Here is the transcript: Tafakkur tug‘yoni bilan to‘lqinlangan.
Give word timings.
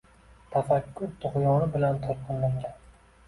Tafakkur 0.53 1.11
tug‘yoni 1.25 1.67
bilan 1.75 1.99
to‘lqinlangan. 2.07 2.75